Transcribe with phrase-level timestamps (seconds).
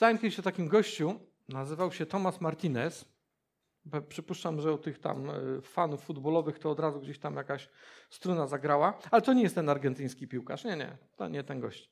[0.00, 3.04] Czytałem kiedyś o takim gościu, nazywał się Thomas Martinez.
[4.08, 7.68] Przypuszczam, że u tych tam e, fanów futbolowych to od razu gdzieś tam jakaś
[8.10, 10.64] struna zagrała, ale to nie jest ten argentyński piłkarz.
[10.64, 11.90] Nie, nie, to nie ten gość.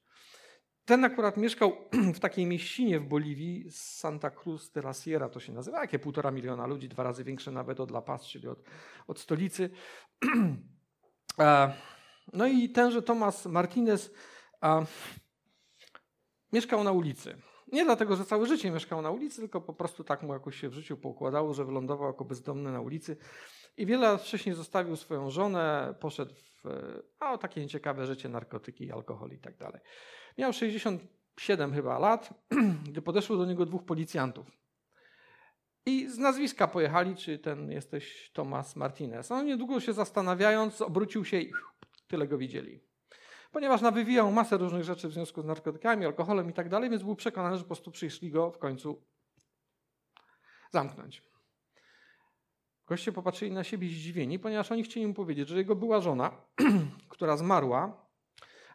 [0.85, 1.77] Ten akurat mieszkał
[2.15, 6.31] w takiej mieścinie w Boliwii, Santa Cruz de la Sierra to się nazywa, jakie półtora
[6.31, 8.63] miliona ludzi, dwa razy większe nawet od La Paz, czyli od,
[9.07, 9.71] od stolicy.
[12.33, 14.11] No i tenże Tomas Martinez
[16.53, 17.39] mieszkał na ulicy.
[17.73, 20.69] Nie dlatego, że całe życie mieszkał na ulicy, tylko po prostu tak mu jakoś się
[20.69, 23.17] w życiu poukładało, że wylądował jako bezdomny na ulicy.
[23.77, 26.65] I wiele lat wcześniej zostawił swoją żonę, poszedł w
[27.19, 29.81] a, takie nieciekawe życie, narkotyki, alkohol i tak dalej.
[30.39, 32.35] Miał 67 chyba lat,
[32.91, 34.47] gdy podeszło do niego dwóch policjantów.
[35.87, 39.33] I z nazwiska pojechali, czy ten jesteś Tomas Martinez.
[39.33, 41.53] On niedługo się zastanawiając, obrócił się i
[42.09, 42.88] tyle go widzieli.
[43.51, 47.17] Ponieważ nawywijał masę różnych rzeczy w związku z narkotykami, alkoholem i tak dalej, więc był
[47.17, 49.03] przekonany, że po prostu przyszli go w końcu
[50.71, 51.23] zamknąć.
[52.87, 56.43] Goście popatrzyli na siebie zdziwieni, ponieważ oni chcieli mu powiedzieć, że jego była żona,
[57.09, 58.07] która zmarła,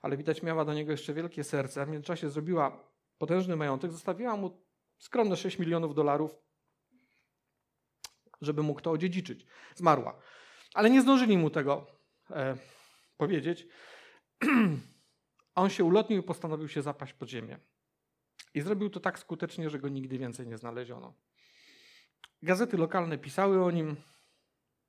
[0.01, 2.83] ale widać miała do niego jeszcze wielkie serce, a w międzyczasie zrobiła
[3.17, 4.63] potężny majątek, zostawiła mu
[4.97, 6.35] skromne 6 milionów dolarów,
[8.41, 9.45] żeby mógł to odziedziczyć.
[9.75, 10.19] Zmarła.
[10.73, 11.85] Ale nie zdążyli mu tego
[12.29, 12.57] e,
[13.17, 13.67] powiedzieć.
[15.55, 17.59] On się ulotnił i postanowił się zapaść pod ziemię.
[18.53, 21.13] I zrobił to tak skutecznie, że go nigdy więcej nie znaleziono.
[22.41, 23.95] Gazety lokalne pisały o nim.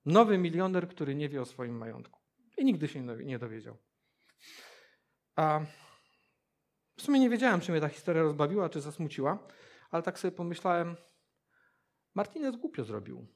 [0.07, 2.21] Nowy milioner, który nie wie o swoim majątku.
[2.59, 3.77] I nigdy się nie dowiedział.
[5.37, 5.61] A
[6.97, 9.49] w sumie nie wiedziałem, czy mnie ta historia rozbawiła, czy zasmuciła,
[9.91, 10.97] ale tak sobie pomyślałem,
[12.15, 13.27] Martinez głupio zrobił.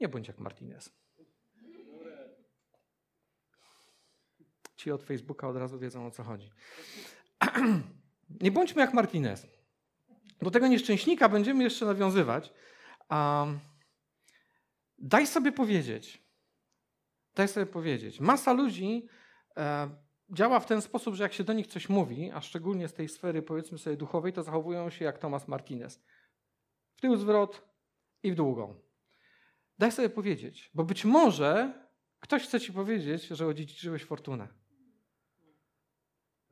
[0.00, 0.98] Nie bądź jak Martinez.
[4.78, 6.50] Ci od Facebooka od razu wiedzą o co chodzi.
[8.40, 9.46] nie bądźmy jak Martinez.
[10.42, 12.52] Do tego nieszczęśnika będziemy jeszcze nawiązywać.
[13.10, 13.58] Um,
[14.98, 16.22] daj sobie powiedzieć.
[17.34, 18.20] Daj sobie powiedzieć.
[18.20, 19.08] Masa ludzi
[19.56, 19.90] e,
[20.30, 23.08] działa w ten sposób, że jak się do nich coś mówi, a szczególnie z tej
[23.08, 26.04] sfery powiedzmy sobie duchowej, to zachowują się jak Thomas Martinez.
[26.96, 27.62] W tył zwrot
[28.22, 28.74] i w długą.
[29.78, 31.72] Daj sobie powiedzieć, bo być może
[32.20, 34.48] ktoś chce ci powiedzieć, że odziedziczyłeś fortunę.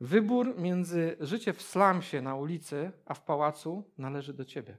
[0.01, 4.77] Wybór między życiem w slamsie na ulicy, a w pałacu należy do ciebie.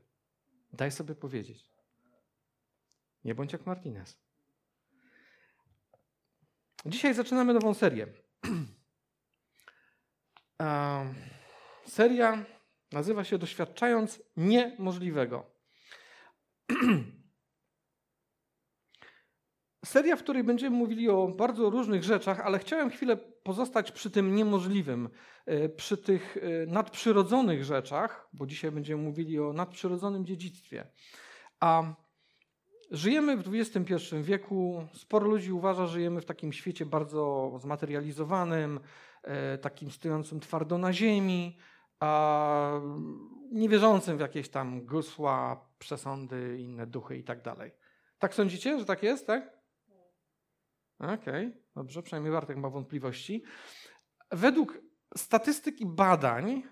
[0.73, 1.71] Daj sobie powiedzieć.
[3.25, 4.19] Nie bądź jak Martinez.
[6.87, 8.07] Dzisiaj zaczynamy nową serię.
[11.87, 12.45] Seria
[12.93, 15.51] nazywa się Doświadczając niemożliwego.
[19.89, 24.35] Seria, w której będziemy mówili o bardzo różnych rzeczach, ale chciałem chwilę pozostać przy tym
[24.35, 25.09] niemożliwym,
[25.47, 30.87] e, przy tych e, nadprzyrodzonych rzeczach, bo dzisiaj będziemy mówili o nadprzyrodzonym dziedzictwie.
[31.61, 31.95] A
[32.91, 34.87] żyjemy w XXI wieku.
[34.95, 38.81] Sporo ludzi uważa, że żyjemy w takim świecie bardzo zmaterializowanym,
[39.23, 41.59] e, takim stojącym twardo na ziemi,
[42.01, 42.81] a
[43.53, 47.73] niewierzącym w jakieś tam gusła, przesądy, inne duchy i tak dalej.
[48.19, 49.58] Tak sądzicie, że tak jest, tak?
[50.99, 53.43] Okej, okay, dobrze, przynajmniej Bartek ma wątpliwości.
[54.31, 54.79] Według
[55.17, 56.63] statystyk i badań,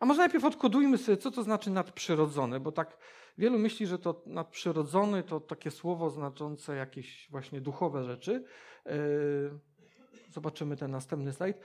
[0.00, 2.98] a może najpierw odkodujmy sobie, co to znaczy nadprzyrodzony, bo tak
[3.38, 8.44] wielu myśli, że to nadprzyrodzony to takie słowo znaczące jakieś właśnie duchowe rzeczy.
[8.86, 9.60] Yy,
[10.30, 11.56] zobaczymy ten następny slajd.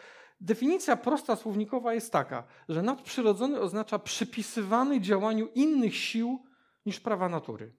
[0.41, 6.43] Definicja prosta słownikowa jest taka, że nadprzyrodzony oznacza przypisywany działaniu innych sił
[6.85, 7.75] niż prawa natury.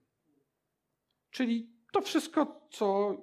[1.31, 3.17] Czyli to wszystko, co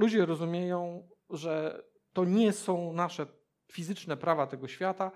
[0.00, 3.26] ludzie rozumieją, że to nie są nasze
[3.72, 5.10] fizyczne prawa tego świata,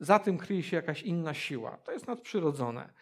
[0.00, 1.76] za tym kryje się jakaś inna siła.
[1.76, 2.92] To jest nadprzyrodzone.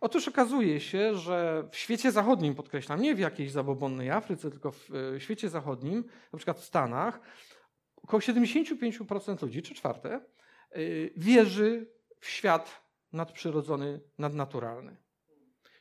[0.00, 4.90] Otóż okazuje się, że w świecie zachodnim, podkreślam, nie w jakiejś zabobonnej Afryce, tylko w
[5.14, 7.20] e, świecie zachodnim, na przykład w Stanach,
[8.02, 10.20] około 75% ludzi, czy czwarte, e,
[11.16, 12.82] wierzy w świat
[13.12, 14.96] nadprzyrodzony, nadnaturalny.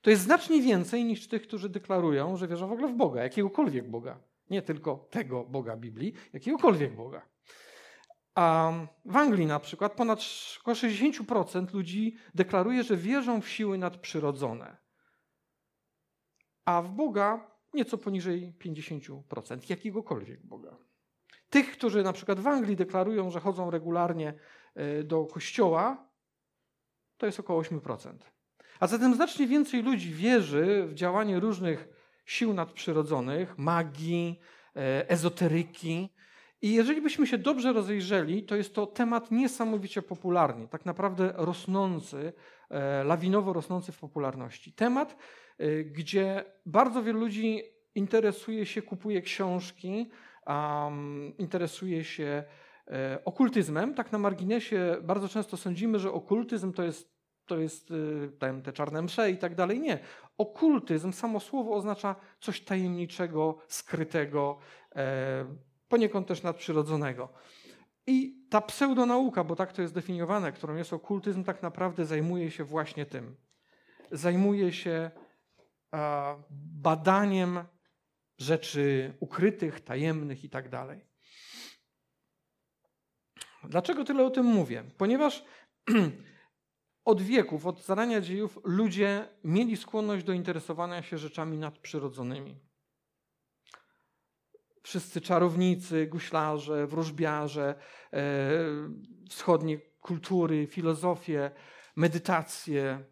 [0.02, 3.90] To jest znacznie więcej niż tych, którzy deklarują, że wierzą w ogóle w Boga, jakiegokolwiek
[3.90, 4.31] Boga.
[4.52, 7.22] Nie tylko tego Boga Biblii, jakiegokolwiek Boga.
[8.36, 8.74] A
[9.06, 10.20] w Anglii na przykład ponad
[10.62, 14.78] około 60% ludzi deklaruje, że wierzą w siły nadprzyrodzone.
[16.66, 20.78] A w Boga nieco poniżej 50%, jakiegokolwiek Boga.
[21.50, 24.34] Tych, którzy na przykład w Anglii deklarują, że chodzą regularnie
[24.76, 26.10] e, do kościoła,
[27.18, 28.14] to jest około 8%.
[28.80, 34.40] A zatem znacznie więcej ludzi wierzy w działanie różnych sił nadprzyrodzonych, magii,
[34.76, 36.10] e, ezoteryki
[36.62, 42.34] I jeżeli byśmy się dobrze rozejrzeli, to jest to temat niesamowicie popularny, tak naprawdę rosnący,
[42.70, 44.74] e, lawinowo rosnący w popularności.
[44.74, 45.16] Temat,
[45.58, 47.62] e, gdzie bardzo wielu ludzi
[47.96, 50.10] interesuje się, kupuje książki,
[51.38, 52.44] interesuje się
[53.26, 53.94] okultyzmem.
[53.94, 57.21] Tak na marginesie bardzo często sądzimy, że okultyzm to jest,
[57.52, 57.92] to jest
[58.40, 59.80] e, te czarne msze i tak dalej.
[59.80, 60.00] Nie.
[60.38, 64.60] Okultyzm, samo słowo oznacza coś tajemniczego, skrytego,
[64.96, 65.46] e,
[65.88, 67.34] poniekąd też nadprzyrodzonego.
[68.08, 72.64] I ta pseudonauka, bo tak to jest definiowane, którą jest okultyzm, tak naprawdę zajmuje się
[72.64, 73.36] właśnie tym.
[74.12, 75.12] Zajmuje się
[76.82, 77.64] badaniem
[78.38, 81.06] rzeczy ukrytych, tajemnych i tak dalej.
[83.64, 84.84] Dlaczego tyle o tym mówię?
[84.98, 85.46] Ponieważ
[87.06, 92.60] od wieków, od zarania dziejów, ludzie mieli skłonność do interesowania się rzeczami nadprzyrodzonymi.
[94.84, 97.76] Wszyscy czarownicy, guślarze, wróżbiarze,
[98.14, 98.20] e,
[99.30, 101.52] wschodnie kultury, filozofie,
[101.96, 103.06] medytacje,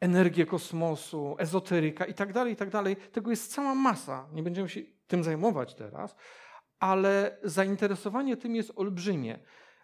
[0.00, 2.68] energię kosmosu, ezoteryka i tak dalej, i tak.
[3.12, 4.28] Tego jest cała masa.
[4.32, 6.16] Nie będziemy się tym zajmować teraz,
[6.78, 9.38] ale zainteresowanie tym jest olbrzymie.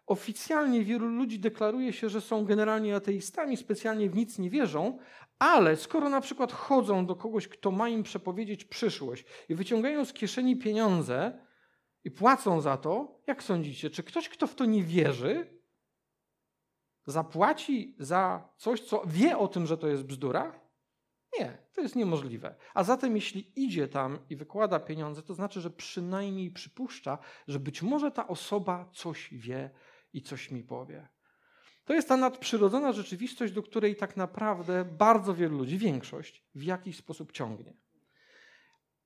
[0.08, 4.98] Oficjalnie wielu ludzi deklaruje się, że są generalnie ateistami, specjalnie w nic nie wierzą,
[5.38, 10.12] ale skoro na przykład chodzą do kogoś, kto ma im przepowiedzieć przyszłość i wyciągają z
[10.12, 11.46] kieszeni pieniądze
[12.04, 15.60] i płacą za to, jak sądzicie, czy ktoś, kto w to nie wierzy,
[17.06, 20.60] zapłaci za coś, co wie o tym, że to jest bzdura?
[21.38, 22.54] Nie, to jest niemożliwe.
[22.74, 27.18] A zatem, jeśli idzie tam i wykłada pieniądze, to znaczy, że przynajmniej przypuszcza,
[27.48, 29.70] że być może ta osoba coś wie
[30.12, 31.08] i coś mi powie.
[31.84, 36.96] To jest ta nadprzyrodzona rzeczywistość, do której tak naprawdę bardzo wielu ludzi, większość, w jakiś
[36.96, 37.76] sposób ciągnie.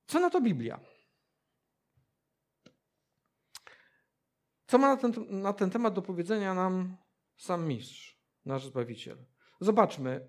[0.06, 0.80] Co na to Biblia?
[4.66, 6.96] Co ma na ten, na ten temat do powiedzenia nam
[7.36, 9.26] sam mistrz, nasz Zbawiciel.
[9.60, 10.26] Zobaczmy,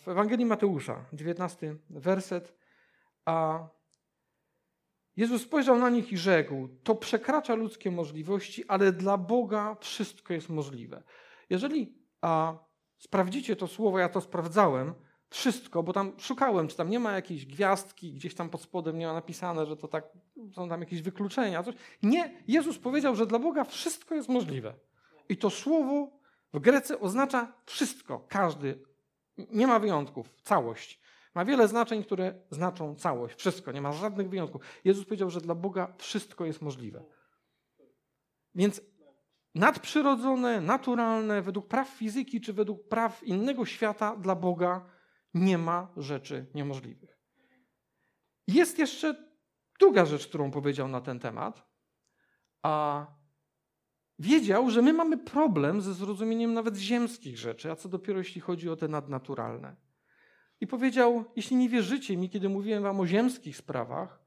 [0.00, 2.58] w Ewangelii Mateusza, 19 werset,
[3.24, 3.68] a
[5.16, 10.48] Jezus spojrzał na nich i rzekł: To przekracza ludzkie możliwości, ale dla Boga wszystko jest
[10.48, 11.02] możliwe.
[11.50, 12.58] Jeżeli a,
[12.98, 14.94] sprawdzicie to słowo, ja to sprawdzałem,
[15.30, 19.06] wszystko, bo tam szukałem, czy tam nie ma jakiejś gwiazdki, gdzieś tam pod spodem nie
[19.06, 20.04] ma napisane, że to tak,
[20.54, 21.74] są tam jakieś wykluczenia, coś.
[22.02, 24.74] Nie, Jezus powiedział, że dla Boga wszystko jest możliwe.
[25.28, 26.10] I to słowo
[26.52, 28.82] w Grece oznacza wszystko, każdy.
[29.38, 31.00] Nie ma wyjątków, całość.
[31.36, 34.62] Ma wiele znaczeń, które znaczą całość, wszystko, nie ma żadnych wyjątków.
[34.84, 37.04] Jezus powiedział, że dla Boga wszystko jest możliwe.
[38.54, 38.80] Więc
[39.54, 44.86] nadprzyrodzone, naturalne, według praw fizyki czy według praw innego świata, dla Boga
[45.34, 47.18] nie ma rzeczy niemożliwych.
[48.46, 49.30] Jest jeszcze
[49.80, 51.66] druga rzecz, którą powiedział na ten temat,
[52.62, 53.06] a
[54.18, 58.68] wiedział, że my mamy problem ze zrozumieniem nawet ziemskich rzeczy, a co dopiero jeśli chodzi
[58.68, 59.85] o te nadnaturalne.
[60.60, 64.20] I powiedział: Jeśli nie wierzycie mi, kiedy mówiłem wam o ziemskich sprawach,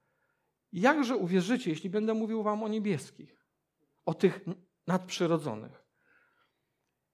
[0.71, 3.45] jakże uwierzycie, jeśli będę mówił wam o niebieskich,
[4.05, 4.39] o tych
[4.87, 5.85] nadprzyrodzonych?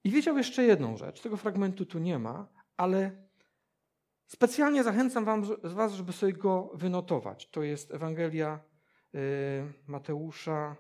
[0.03, 1.21] I wiedział jeszcze jedną rzecz.
[1.21, 2.47] Tego fragmentu tu nie ma,
[2.77, 3.27] ale
[4.25, 7.49] specjalnie zachęcam wam, was, żeby sobie go wynotować.
[7.49, 8.59] To jest Ewangelia
[9.15, 9.19] y,
[9.87, 10.75] Mateusza,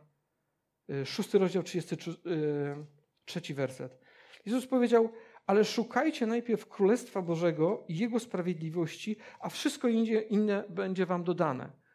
[0.89, 3.99] Y, szósty rozdział, 33 y, werset.
[4.45, 5.09] Jezus powiedział,
[5.47, 9.87] ale szukajcie najpierw Królestwa Bożego i Jego sprawiedliwości, a wszystko
[10.29, 11.85] inne będzie wam dodane.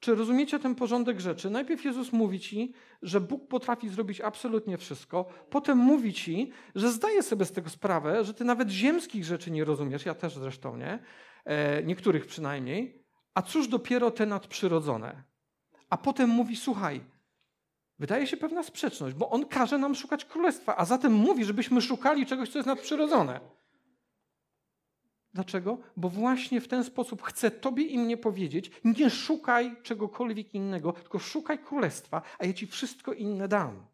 [0.00, 1.50] Czy rozumiecie ten porządek rzeczy?
[1.50, 2.72] Najpierw Jezus mówi ci,
[3.02, 5.26] że Bóg potrafi zrobić absolutnie wszystko.
[5.50, 9.64] Potem mówi ci, że zdaje sobie z tego sprawę, że ty nawet ziemskich rzeczy nie
[9.64, 10.98] rozumiesz, ja też zresztą nie,
[11.44, 13.04] e, niektórych przynajmniej.
[13.34, 15.22] A cóż dopiero te nadprzyrodzone?
[15.90, 17.00] A potem mówi, słuchaj,
[17.98, 22.26] Wydaje się pewna sprzeczność, bo on każe nam szukać królestwa, a zatem mówi, żebyśmy szukali
[22.26, 23.40] czegoś, co jest nadprzyrodzone.
[25.34, 25.78] Dlaczego?
[25.96, 31.18] Bo właśnie w ten sposób chce Tobie i mnie powiedzieć: nie szukaj czegokolwiek innego, tylko
[31.18, 33.86] szukaj królestwa, a ja Ci wszystko inne dam.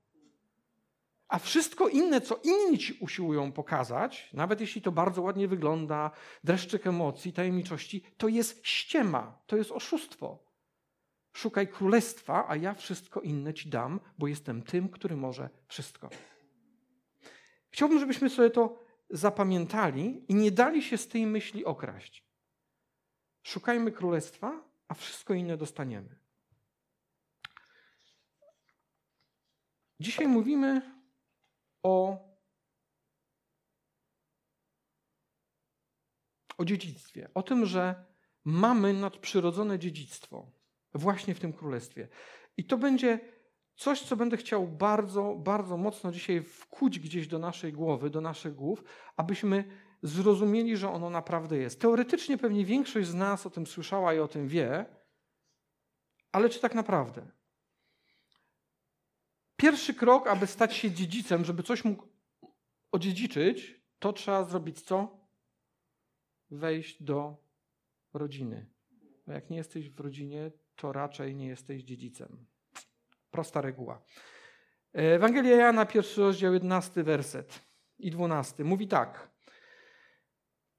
[1.28, 6.11] A wszystko inne, co inni ci usiłują pokazać, nawet jeśli to bardzo ładnie wygląda,
[6.44, 10.38] dreszczyk emocji, tajemniczości, to jest ściema, to jest oszustwo.
[11.35, 16.11] Szukaj królestwa, a ja wszystko inne ci dam, bo jestem tym, który może wszystko.
[17.71, 22.25] Chciałbym, żebyśmy sobie to zapamiętali i nie dali się z tej myśli okraść.
[23.43, 26.19] Szukajmy królestwa, a wszystko inne dostaniemy.
[30.00, 30.83] Dzisiaj mówimy
[31.83, 32.19] o,
[36.59, 38.05] o dziedzictwie, o tym, że
[38.45, 40.63] mamy nadprzyrodzone dziedzictwo
[40.94, 42.08] właśnie w tym królestwie.
[42.56, 43.20] I to będzie
[43.76, 48.54] coś, co będę chciał bardzo, bardzo mocno dzisiaj wkuć gdzieś do naszej głowy, do naszych
[48.54, 48.84] głów,
[49.16, 49.64] abyśmy
[50.02, 51.80] zrozumieli, że ono naprawdę jest.
[51.80, 54.86] Teoretycznie pewnie większość z nas o tym słyszała i o tym wie,
[56.32, 57.26] ale czy tak naprawdę?
[59.56, 62.08] Pierwszy krok, aby stać się dziedzicem, żeby coś mógł
[62.92, 65.20] odziedziczyć, to trzeba zrobić co?
[66.50, 67.36] Wejść do
[68.12, 68.66] rodziny.
[69.26, 70.50] Bo jak nie jesteś w rodzinie,
[70.83, 72.47] raczej nie jesteś dziedzicem.
[73.31, 74.02] Prosta reguła.
[74.93, 77.61] Ewangelia Jana, pierwszy rozdział, 11 werset
[77.99, 78.64] i 12.
[78.64, 79.35] Mówi tak.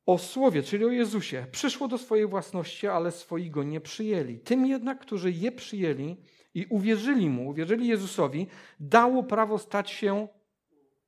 [0.06, 4.40] O Słowie, czyli o Jezusie, przyszło do swojej własności, ale swoi go nie przyjęli.
[4.40, 6.18] Tym jednak, którzy je przyjęli
[6.54, 8.48] i uwierzyli Mu, uwierzyli Jezusowi,
[8.80, 10.28] dało prawo stać się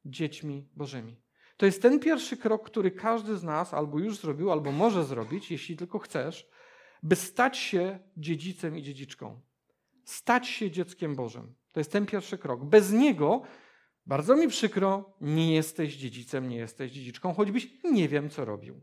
[0.06, 1.22] dziećmi Bożymi.
[1.58, 5.52] To jest ten pierwszy krok, który każdy z nas albo już zrobił, albo może zrobić,
[5.52, 6.50] jeśli tylko chcesz,
[7.04, 9.42] by stać się dziedzicem i dziedziczką.
[10.06, 11.56] Stać się dzieckiem Bożym.
[11.72, 12.66] To jest ten pierwszy krok.
[12.66, 13.42] Bez niego,
[14.06, 18.82] bardzo mi przykro, nie jesteś dziedzicem, nie jesteś dziedziczką, choćbyś nie wiem, co robił.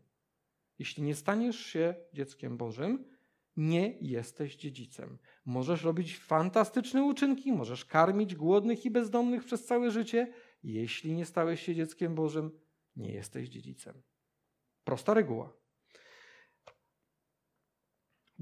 [0.79, 3.05] Jeśli nie staniesz się dzieckiem Bożym,
[3.57, 5.19] nie jesteś dziedzicem.
[5.45, 10.33] Możesz robić fantastyczne uczynki, możesz karmić głodnych i bezdomnych przez całe życie.
[10.63, 12.51] Jeśli nie stałeś się dzieckiem Bożym,
[12.97, 14.03] nie jesteś dziedzicem.
[14.85, 15.64] Prosta reguła.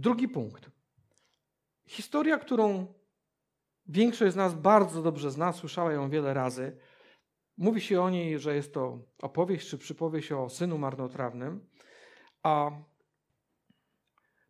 [0.02, 0.70] Drugi punkt.
[1.86, 2.94] Historia, którą
[3.86, 6.76] większość z nas bardzo dobrze zna, słyszała ją wiele razy.
[7.56, 11.68] Mówi się o niej, że jest to opowieść czy przypowieść o synu marnotrawnym.
[12.42, 12.70] A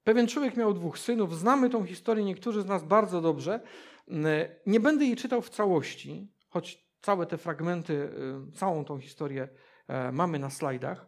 [0.04, 1.38] pewien człowiek miał dwóch synów.
[1.38, 3.60] Znamy tą historię, niektórzy z nas bardzo dobrze.
[4.66, 7.92] Nie będę jej czytał w całości, choć całe te fragmenty,
[8.48, 9.48] y, całą tą historię
[9.88, 11.06] e, mamy na slajdach,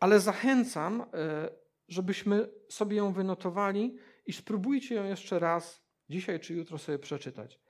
[0.00, 6.78] ale zachęcam, e, żebyśmy sobie ją wynotowali i spróbujcie ją jeszcze raz dzisiaj czy jutro
[6.78, 7.60] sobie przeczytać.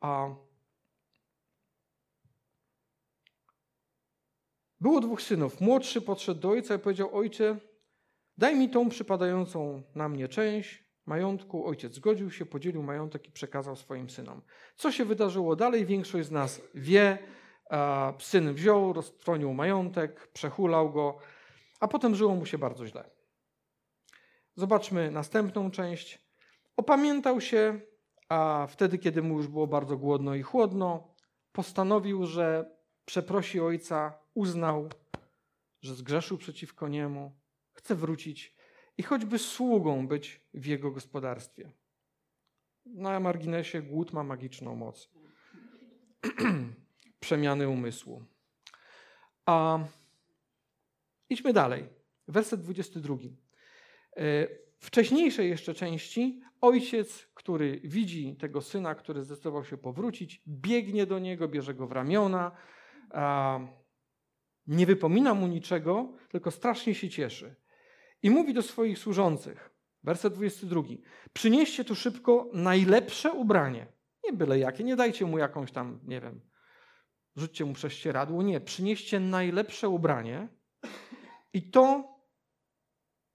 [0.00, 0.28] A
[4.80, 5.60] Było dwóch synów.
[5.60, 7.56] Młodszy podszedł do ojca i powiedział: Ojcze,
[8.38, 11.66] daj mi tą przypadającą na mnie część majątku.
[11.66, 14.42] Ojciec zgodził się, podzielił majątek i przekazał swoim synom.
[14.76, 17.18] Co się wydarzyło dalej, większość z nas wie.
[18.18, 21.18] Syn wziął, roztrwonił majątek, przehulał go,
[21.80, 23.15] a potem żyło mu się bardzo źle.
[24.56, 26.26] Zobaczmy następną część.
[26.76, 27.80] Opamiętał się,
[28.28, 31.14] a wtedy, kiedy mu już było bardzo głodno i chłodno,
[31.52, 34.88] postanowił, że przeprosi ojca, uznał,
[35.82, 37.32] że zgrzeszył przeciwko niemu,
[37.72, 38.56] chce wrócić
[38.98, 41.72] i choćby sługą być w jego gospodarstwie.
[42.86, 45.10] Na marginesie głód ma magiczną moc.
[47.20, 48.24] Przemiany umysłu.
[49.46, 49.78] A
[51.28, 51.88] idźmy dalej.
[52.28, 53.45] Werset 22.
[54.16, 61.18] E, wcześniejszej jeszcze części ojciec, który widzi tego syna, który zdecydował się powrócić, biegnie do
[61.18, 62.52] niego, bierze go w ramiona,
[64.66, 67.56] nie wypomina mu niczego, tylko strasznie się cieszy.
[68.22, 69.70] I mówi do swoich służących,
[70.02, 70.82] werset 22,
[71.32, 73.86] przynieście tu szybko najlepsze ubranie.
[74.24, 76.40] Nie byle jakie, nie dajcie mu jakąś tam, nie wiem,
[77.36, 78.42] rzućcie mu prześcieradło.
[78.42, 80.48] Nie, przynieście najlepsze ubranie
[81.52, 82.15] i to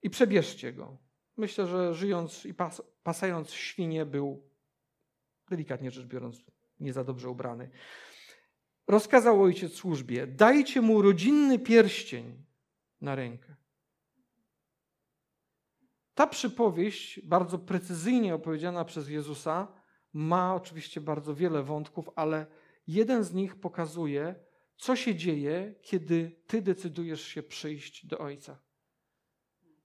[0.01, 0.97] i przebierzcie go.
[1.37, 4.49] Myślę, że żyjąc i pas, pasając świnie był,
[5.49, 6.43] delikatnie rzecz biorąc,
[6.79, 7.69] nie za dobrze ubrany.
[8.87, 12.45] Rozkazał ojciec służbie, dajcie mu rodzinny pierścień
[13.01, 13.55] na rękę.
[16.13, 19.67] Ta przypowieść, bardzo precyzyjnie opowiedziana przez Jezusa,
[20.13, 22.45] ma oczywiście bardzo wiele wątków, ale
[22.87, 24.35] jeden z nich pokazuje,
[24.77, 28.59] co się dzieje, kiedy ty decydujesz się przyjść do Ojca.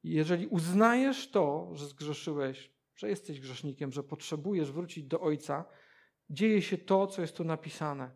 [0.07, 5.65] Jeżeli uznajesz to, że zgrzeszyłeś, że jesteś grzesznikiem, że potrzebujesz wrócić do Ojca,
[6.31, 8.11] dzieje się to, co jest tu napisane.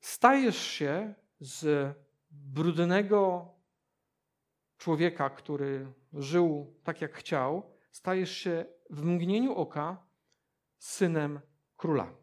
[0.00, 1.96] Stajesz się z
[2.30, 3.48] brudnego
[4.78, 10.06] człowieka, który żył tak, jak chciał, stajesz się w mgnieniu oka
[10.78, 11.40] synem
[11.76, 12.14] króla.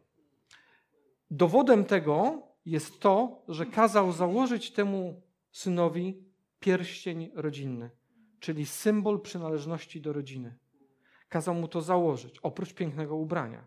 [1.30, 6.24] Dowodem tego jest to, że kazał założyć temu synowi
[6.60, 7.97] pierścień rodzinny
[8.40, 10.58] czyli symbol przynależności do rodziny.
[11.28, 13.64] Kazał mu to założyć, oprócz pięknego ubrania.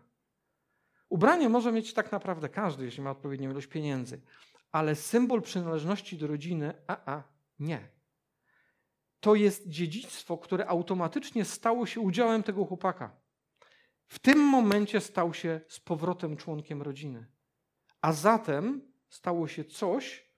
[1.08, 4.20] Ubranie może mieć tak naprawdę każdy, jeśli ma odpowiednią ilość pieniędzy,
[4.72, 7.22] ale symbol przynależności do rodziny, a, a,
[7.58, 7.88] nie.
[9.20, 13.16] To jest dziedzictwo, które automatycznie stało się udziałem tego chłopaka.
[14.06, 17.26] W tym momencie stał się z powrotem członkiem rodziny.
[18.00, 20.32] A zatem stało się coś,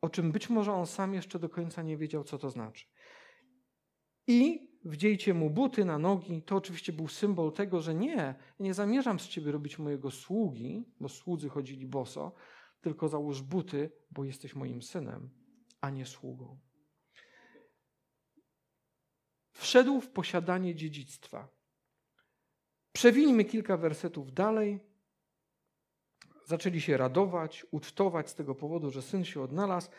[0.00, 2.86] o czym być może on sam jeszcze do końca nie wiedział, co to znaczy.
[4.26, 6.42] I wdziejcie mu buty na nogi.
[6.42, 11.08] To oczywiście był symbol tego, że nie, nie zamierzam z ciebie robić mojego sługi, bo
[11.08, 12.34] słudzy chodzili boso,
[12.80, 15.30] tylko załóż buty, bo jesteś moim synem,
[15.80, 16.58] a nie sługą.
[19.52, 21.48] Wszedł w posiadanie dziedzictwa.
[22.92, 24.80] Przewińmy kilka wersetów dalej.
[26.44, 29.90] Zaczęli się radować, ucztować z tego powodu, że syn się odnalazł.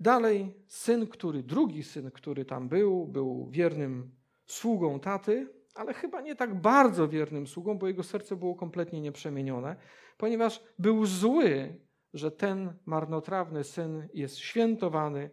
[0.00, 4.10] Dalej, syn, który, drugi syn, który tam był, był wiernym
[4.46, 9.76] sługą taty, ale chyba nie tak bardzo wiernym sługą, bo jego serce było kompletnie nieprzemienione,
[10.16, 11.80] ponieważ był zły,
[12.14, 15.30] że ten marnotrawny syn jest świętowany,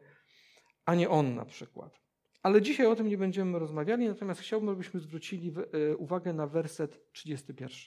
[0.86, 2.00] a nie on na przykład.
[2.44, 7.12] Ale dzisiaj o tym nie będziemy rozmawiali, natomiast chciałbym, abyśmy zwrócili e, uwagę na werset
[7.12, 7.78] 31.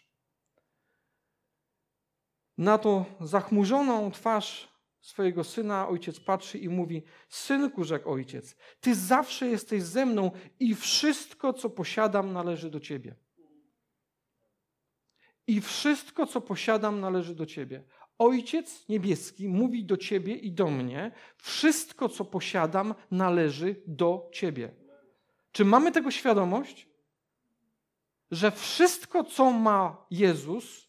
[2.58, 4.75] Na to zachmurzoną twarz
[5.06, 10.74] swojego syna ojciec patrzy i mówi: Synku, rzekł ojciec, ty zawsze jesteś ze mną i
[10.74, 13.14] wszystko, co posiadam, należy do ciebie.
[15.46, 17.84] I wszystko, co posiadam, należy do ciebie.
[18.18, 24.74] Ojciec niebieski mówi do ciebie i do mnie: Wszystko, co posiadam, należy do ciebie.
[25.52, 26.88] Czy mamy tego świadomość?
[28.30, 30.88] Że wszystko, co ma Jezus,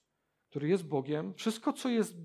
[0.50, 2.16] który jest Bogiem, wszystko, co jest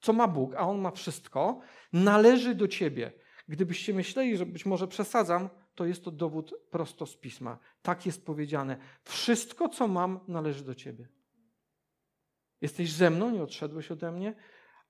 [0.00, 1.60] co ma Bóg, a On ma wszystko,
[1.92, 3.12] należy do ciebie.
[3.48, 7.58] Gdybyście myśleli, że być może przesadzam, to jest to dowód prosto z pisma.
[7.82, 8.76] Tak jest powiedziane.
[9.04, 11.08] Wszystko, co mam, należy do ciebie.
[12.60, 14.34] Jesteś ze mną, nie odszedłeś ode mnie.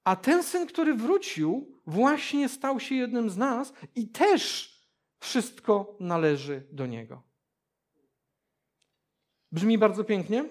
[0.04, 4.70] A ten syn, który wrócił, właśnie stał się jednym z nas i też
[5.20, 7.22] wszystko należy do niego.
[9.52, 10.44] Brzmi bardzo pięknie?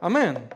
[0.00, 0.48] Amen.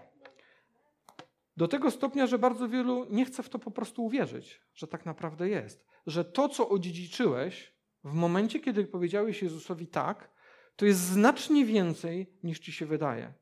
[1.56, 5.06] Do tego stopnia, że bardzo wielu nie chce w to po prostu uwierzyć, że tak
[5.06, 5.86] naprawdę jest.
[6.06, 10.30] Że to, co odziedziczyłeś, w momencie, kiedy powiedziałeś Jezusowi tak,
[10.76, 13.32] to jest znacznie więcej niż ci się wydaje.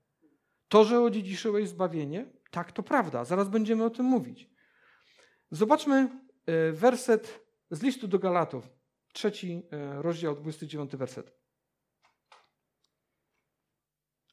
[0.68, 3.24] To, że odziedziczyłeś zbawienie, tak, to prawda.
[3.24, 4.50] Zaraz będziemy o tym mówić.
[5.50, 6.08] Zobaczmy
[6.46, 7.40] e, werset
[7.70, 8.70] z listu do Galatów,
[9.12, 11.32] trzeci e, rozdział, 29 werset.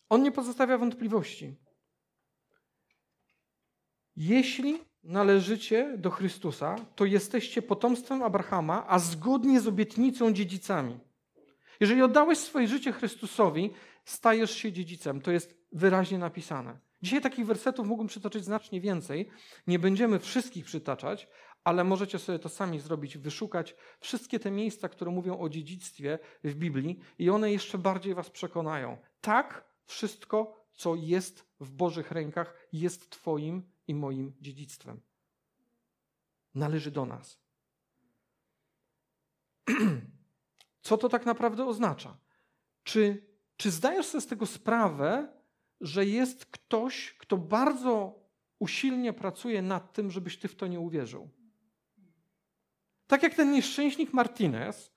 [0.09, 1.55] On nie pozostawia wątpliwości.
[4.19, 10.99] Jeśli należycie do Chrystusa, to jesteście potomstwem Abrahama, a zgodnie z obietnicą dziedzicami.
[11.79, 13.73] Jeżeli oddałeś swoje życie Chrystusowi,
[14.05, 15.21] stajesz się dziedzicem.
[15.21, 16.79] To jest wyraźnie napisane.
[17.01, 19.29] Dzisiaj takich wersetów mógłbym przytoczyć znacznie więcej.
[19.67, 21.27] Nie będziemy wszystkich przytaczać,
[21.63, 26.55] ale możecie sobie to sami zrobić, wyszukać wszystkie te miejsca, które mówią o dziedzictwie w
[26.55, 28.97] Biblii i one jeszcze bardziej was przekonają.
[29.21, 35.01] Tak, wszystko, co jest w Bożych rękach, jest Twoim i moim dziedzictwem.
[36.55, 37.39] Należy do nas.
[40.81, 42.17] Co to tak naprawdę oznacza?
[42.83, 45.33] Czy, czy zdajesz sobie z tego sprawę,
[45.81, 48.19] że jest ktoś, kto bardzo
[48.59, 51.29] usilnie pracuje nad tym, żebyś ty w to nie uwierzył?
[53.07, 54.93] Tak jak ten nieszczęśnik Martinez,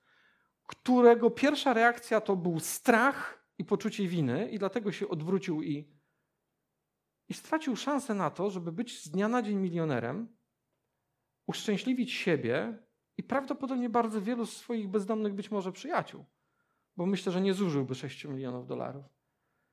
[0.67, 6.02] którego pierwsza reakcja to był strach i poczucie winy, i dlatego się odwrócił i
[7.29, 10.35] i stracił szansę na to, żeby być z dnia na dzień milionerem,
[11.47, 12.79] uszczęśliwić siebie
[13.17, 16.25] i prawdopodobnie bardzo wielu z swoich bezdomnych być może przyjaciół,
[16.97, 19.05] bo myślę, że nie zużyłby 6 milionów dolarów.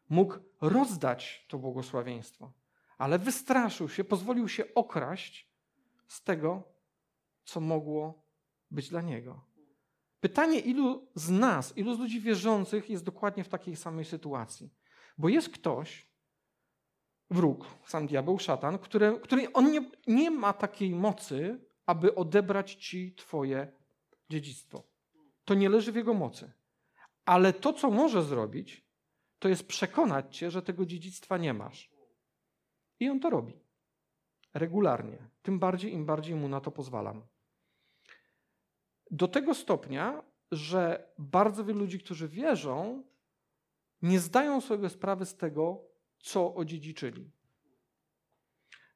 [0.08, 2.52] Mógł rozdać to błogosławieństwo,
[2.98, 5.50] ale wystraszył się, pozwolił się okraść
[6.08, 6.62] z tego,
[7.44, 8.26] co mogło
[8.70, 9.44] być dla niego.
[10.20, 14.74] Pytanie, ilu z nas, ilu z ludzi wierzących jest dokładnie w takiej samej sytuacji?
[15.18, 16.09] Bo jest ktoś,
[17.30, 23.14] wróg, sam diabeł, szatan, który, który on nie, nie ma takiej mocy, aby odebrać ci
[23.14, 23.72] twoje
[24.30, 24.82] dziedzictwo.
[25.44, 26.52] To nie leży w jego mocy.
[27.24, 28.84] Ale to, co może zrobić,
[29.38, 31.90] to jest przekonać cię, że tego dziedzictwa nie masz.
[33.00, 33.60] I on to robi.
[34.54, 35.18] Regularnie.
[35.42, 37.22] Tym bardziej, im bardziej mu na to pozwalam.
[39.10, 43.02] Do tego stopnia, że bardzo wielu ludzi, którzy wierzą,
[44.02, 45.89] nie zdają sobie sprawy z tego,
[46.22, 47.30] co odziedziczyli.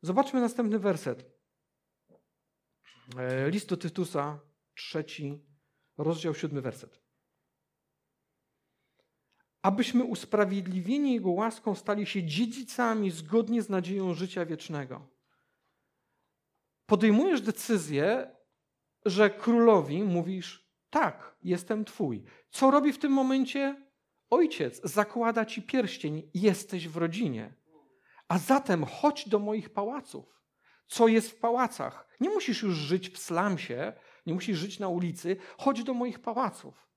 [0.02, 1.24] Zobaczmy następny werset.
[3.16, 4.40] E, list do Tytusa,
[4.74, 5.44] trzeci
[5.98, 7.04] rozdział, siódmy werset.
[9.62, 15.08] Abyśmy usprawiedliwieni Jego łaską stali się dziedzicami zgodnie z nadzieją życia wiecznego.
[16.86, 18.36] Podejmujesz decyzję,
[19.04, 22.24] że królowi mówisz: Tak, jestem Twój.
[22.50, 23.83] Co robi w tym momencie
[24.30, 27.54] Ojciec zakłada ci pierścień, jesteś w rodzinie.
[28.28, 30.40] A zatem chodź do moich pałaców.
[30.86, 32.08] Co jest w pałacach?
[32.20, 33.92] Nie musisz już żyć w slamsie,
[34.26, 36.88] nie musisz żyć na ulicy, chodź do moich pałaców.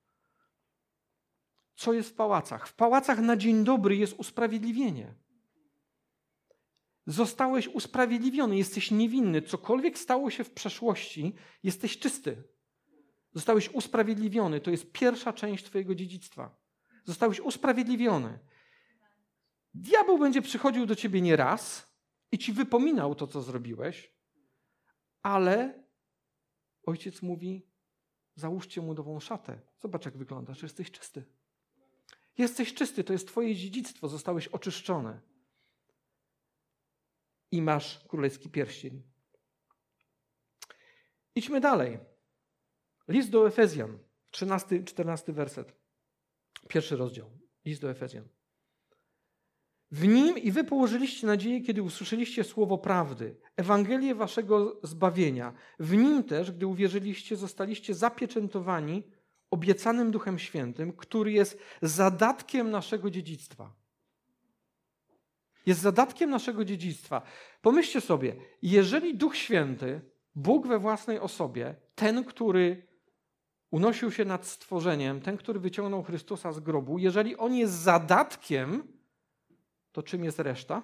[1.75, 2.67] co jest w pałacach.
[2.67, 5.15] W pałacach na dzień dobry jest usprawiedliwienie.
[7.05, 9.41] Zostałeś usprawiedliwiony, jesteś niewinny.
[9.41, 12.43] Cokolwiek stało się w przeszłości, jesteś czysty.
[13.33, 14.61] Zostałeś usprawiedliwiony.
[14.61, 16.66] To jest pierwsza część Twojego dziedzictwa.
[17.07, 18.39] Zostałeś usprawiedliwiony.
[19.73, 21.93] Diabeł będzie przychodził do ciebie nie raz
[22.31, 24.13] i ci wypominał to, co zrobiłeś,
[25.21, 25.83] ale
[26.83, 27.67] ojciec mówi:
[28.35, 29.59] załóżcie mu nową szatę.
[29.79, 31.25] Zobacz, jak wyglądasz, jesteś czysty.
[32.37, 35.21] Jesteś czysty, to jest Twoje dziedzictwo, zostałeś oczyszczony.
[37.51, 39.03] I masz królewski pierścień.
[41.35, 41.99] Idźmy dalej.
[43.07, 43.99] List do Efezjan,
[44.31, 45.86] 13-14 werset.
[46.67, 47.31] Pierwszy rozdział.
[47.65, 48.27] List do Efezjan.
[49.91, 55.53] W nim i wy położyliście nadzieję, kiedy usłyszeliście słowo prawdy, Ewangelię waszego zbawienia.
[55.79, 59.03] W nim też, gdy uwierzyliście, zostaliście zapieczętowani
[59.51, 63.73] obiecanym Duchem Świętym, który jest zadatkiem naszego dziedzictwa.
[65.65, 67.21] Jest zadatkiem naszego dziedzictwa.
[67.61, 70.01] Pomyślcie sobie, jeżeli Duch Święty,
[70.35, 72.86] Bóg we własnej osobie, ten, który
[73.71, 78.83] unosił się nad stworzeniem, ten, który wyciągnął Chrystusa z grobu, jeżeli on jest zadatkiem,
[79.91, 80.81] to czym jest reszta?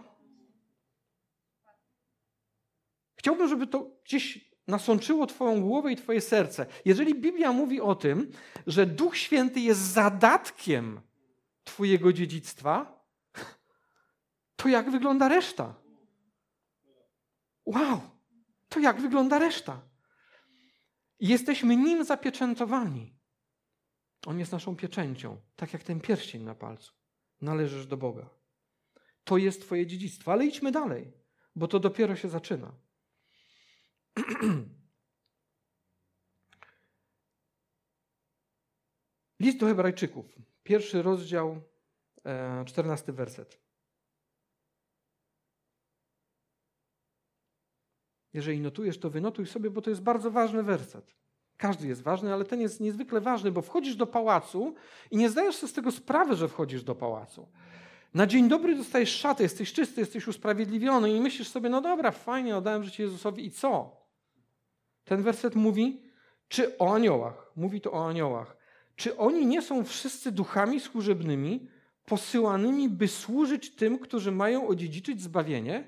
[3.16, 6.66] Chciałbym, żeby to gdzieś nasączyło Twoją głowę i Twoje serce.
[6.86, 8.32] Jeżeli Biblia mówi o tym,
[8.68, 11.02] że Duch Święty jest zadatkiem
[11.64, 13.06] Twojego dziedzictwa,
[14.56, 15.76] to jak wygląda reszta?
[17.66, 18.02] Wow!
[18.70, 19.82] To jak wygląda reszta?
[21.24, 23.16] Jesteśmy nim zapieczętowani.
[24.26, 26.94] On jest naszą pieczęcią, tak jak ten pierścień na palcu.
[27.42, 28.30] Należysz do Boga.
[29.24, 30.32] To jest Twoje dziedzictwo.
[30.32, 31.14] Ale idźmy dalej,
[31.56, 32.72] bo to dopiero się zaczyna.
[39.40, 40.26] List do Hebrajczyków,
[40.64, 41.62] pierwszy rozdział,
[42.26, 43.63] e, czternasty werset.
[48.34, 51.16] Jeżeli notujesz, to wynotuj sobie, bo to jest bardzo ważny werset.
[51.58, 54.76] Każdy jest ważny, ale ten jest niezwykle ważny, bo wchodzisz do pałacu
[55.12, 57.48] i nie zdajesz sobie z tego sprawy, że wchodzisz do pałacu.
[58.14, 62.58] Na dzień dobry dostajesz szatę, jesteś czysty, jesteś usprawiedliwiony i myślisz sobie, no dobra, fajnie,
[62.58, 63.98] oddałem życie Jezusowi i co?
[65.06, 66.02] Ten werset mówi,
[66.48, 68.58] czy o aniołach, mówi to o aniołach,
[68.96, 71.68] czy oni nie są wszyscy duchami służebnymi,
[72.06, 75.88] posyłanymi, by służyć tym, którzy mają odziedziczyć zbawienie?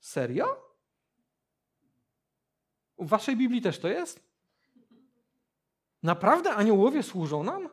[0.00, 0.67] Serio?
[2.98, 4.28] W waszej Biblii też to jest?
[6.02, 7.68] Naprawdę aniołowie służą nam?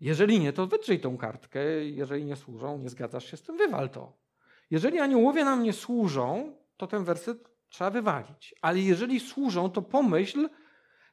[0.00, 1.84] Jeżeli nie, to wytrzyj tą kartkę.
[1.84, 4.12] Jeżeli nie służą, nie zgadzasz się z tym, wywal to.
[4.70, 8.54] Jeżeli aniołowie nam nie służą, to ten werset trzeba wywalić.
[8.62, 10.48] Ale jeżeli służą, to pomyśl,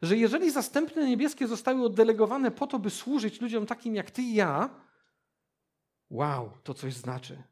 [0.02, 4.34] że jeżeli zastępne niebieskie zostały oddelegowane po to, by służyć ludziom takim jak ty i
[4.34, 4.70] ja,
[6.10, 7.44] wow, to coś znaczy.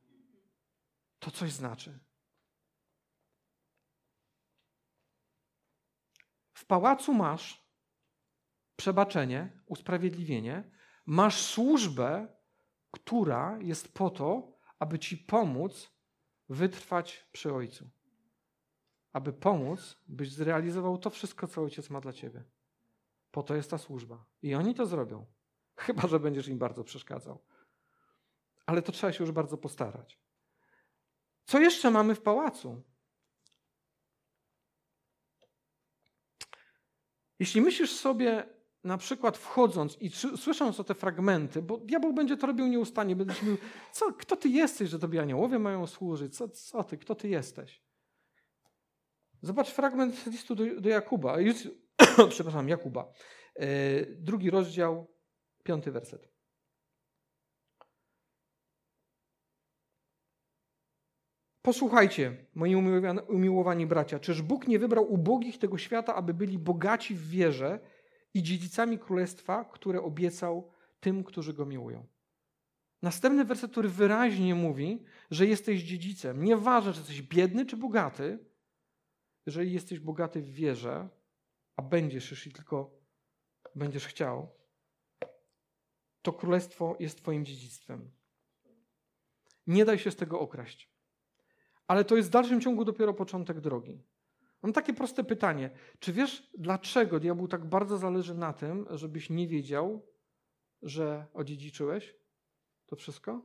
[1.19, 1.99] To coś znaczy.
[6.67, 7.67] Pałacu masz
[8.75, 10.71] przebaczenie, usprawiedliwienie,
[11.05, 12.27] masz służbę,
[12.91, 15.91] która jest po to, aby ci pomóc
[16.49, 17.89] wytrwać przy Ojcu.
[19.13, 22.43] Aby pomóc, byś zrealizował to wszystko, co Ojciec ma dla ciebie.
[23.31, 24.25] Po to jest ta służba.
[24.41, 25.25] I oni to zrobią.
[25.75, 27.43] Chyba, że będziesz im bardzo przeszkadzał.
[28.65, 30.19] Ale to trzeba się już bardzo postarać.
[31.45, 32.83] Co jeszcze mamy w pałacu?
[37.39, 38.45] Jeśli myślisz sobie,
[38.83, 43.41] na przykład wchodząc i słysząc o te fragmenty, bo diabeł będzie to robił nieustannie, będziesz
[43.41, 43.57] mówił,
[43.91, 46.37] co, kto ty jesteś, że tobie aniołowie mają służyć?
[46.37, 47.81] Co, co ty, kto ty jesteś?
[49.41, 51.55] Zobacz fragment listu do, do Jakuba, już,
[52.29, 53.11] przepraszam, Jakuba.
[53.55, 53.67] E,
[54.05, 55.13] drugi rozdział,
[55.63, 56.36] piąty werset.
[61.67, 62.75] Posłuchajcie, moi
[63.27, 67.79] umiłowani bracia, czyż Bóg nie wybrał ubogich tego świata, aby byli bogaci w wierze
[68.33, 72.07] i dziedzicami królestwa, które obiecał tym, którzy go miłują?
[73.01, 76.43] Następny werset, który wyraźnie mówi, że jesteś dziedzicem.
[76.43, 78.39] Nieważne, czy jesteś biedny czy bogaty,
[79.45, 81.09] jeżeli jesteś bogaty w wierze,
[81.75, 82.99] a będziesz, jeśli tylko
[83.75, 84.49] będziesz chciał,
[86.21, 88.11] to królestwo jest Twoim dziedzictwem.
[89.67, 90.96] Nie daj się z tego okraść.
[91.87, 94.01] Ale to jest w dalszym ciągu dopiero początek drogi.
[94.63, 95.69] Mam takie proste pytanie.
[95.99, 100.05] Czy wiesz, dlaczego diabłu tak bardzo zależy na tym, żebyś nie wiedział,
[100.81, 102.15] że odziedziczyłeś
[102.87, 103.41] to wszystko?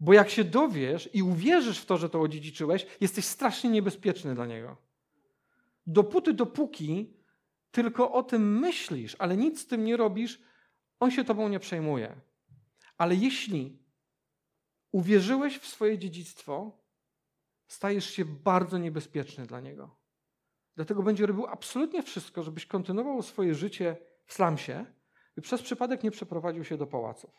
[0.00, 4.46] Bo jak się dowiesz i uwierzysz w to, że to odziedziczyłeś, jesteś strasznie niebezpieczny dla
[4.46, 4.76] niego.
[5.86, 7.16] Dopóty, dopóki
[7.70, 10.42] tylko o tym myślisz, ale nic z tym nie robisz,
[11.00, 12.20] on się tobą nie przejmuje.
[12.98, 13.78] Ale jeśli
[14.92, 16.81] uwierzyłeś w swoje dziedzictwo,
[17.72, 19.96] stajesz się bardzo niebezpieczny dla niego.
[20.76, 24.86] Dlatego będzie robił absolutnie wszystko, żebyś kontynuował swoje życie w slamsie
[25.36, 27.30] i przez przypadek nie przeprowadził się do pałaców.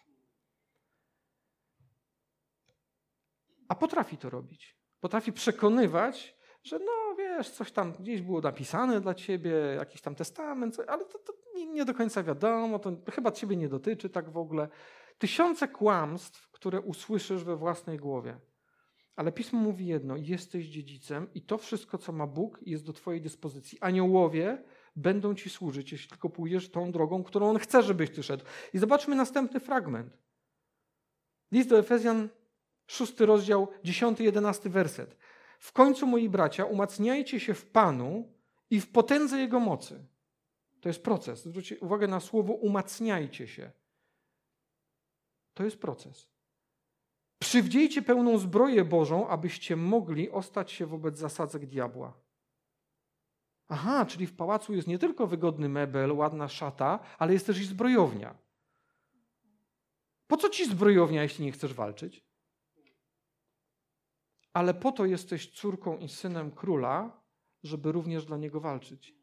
[3.68, 4.78] A potrafi to robić.
[5.00, 10.78] Potrafi przekonywać, że no wiesz, coś tam gdzieś było napisane dla ciebie, jakiś tam testament,
[10.88, 14.70] ale to, to nie do końca wiadomo, to chyba ciebie nie dotyczy tak w ogóle.
[15.18, 18.40] Tysiące kłamstw, które usłyszysz we własnej głowie.
[19.16, 23.22] Ale Pismo mówi jedno: jesteś dziedzicem i to wszystko, co ma Bóg, jest do Twojej
[23.22, 23.78] dyspozycji.
[23.82, 24.64] Aniołowie
[24.96, 28.46] będą Ci służyć, jeśli tylko pójdziesz tą drogą, którą On chce, żebyś Ty szedł.
[28.74, 30.18] I zobaczmy następny fragment.
[31.52, 32.30] List do Efezjan,
[32.88, 35.18] szósty rozdział, dziesiąty, jedenasty werset.
[35.60, 38.34] W końcu, moi bracia, umacniajcie się w Panu
[38.70, 40.06] i w potędze Jego mocy.
[40.82, 41.44] To jest proces.
[41.44, 43.72] Zwróćcie uwagę na słowo umacniajcie się.
[45.54, 46.33] To jest proces.
[47.44, 52.14] Przywdziejcie pełną zbroję Bożą, abyście mogli ostać się wobec zasadzek diabła.
[53.68, 57.66] Aha, czyli w pałacu jest nie tylko wygodny mebel, ładna szata, ale jest też i
[57.66, 58.36] zbrojownia.
[60.28, 62.26] Po co ci zbrojownia, jeśli nie chcesz walczyć?
[64.54, 67.22] Ale po to jesteś córką i synem króla,
[67.64, 69.16] żeby również dla niego walczyć.